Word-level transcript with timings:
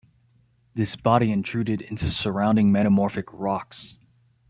This 0.73 0.95
body 0.95 1.31
intruded 1.31 1.79
into 1.83 2.09
surrounding 2.09 2.71
metamorphic 2.71 3.27
rocks. 3.31 3.99